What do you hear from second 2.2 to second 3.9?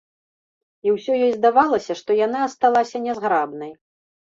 яна асталася нязграбнай.